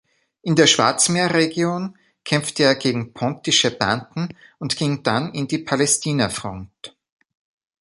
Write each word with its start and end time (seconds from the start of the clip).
In 0.41 0.55
der 0.55 0.65
Schwarzmeerregion 0.65 1.95
kämpfte 2.23 2.63
er 2.63 2.73
gegen 2.73 3.13
pontische 3.13 3.69
Banden 3.69 4.29
und 4.57 4.75
ging 4.75 5.03
dann 5.03 5.31
an 5.37 5.47
die 5.47 5.59
Palästinafront. 5.59 6.97